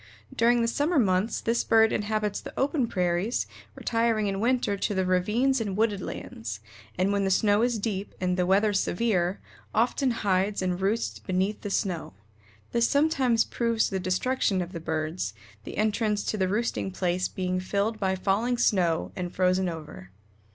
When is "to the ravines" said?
4.75-5.61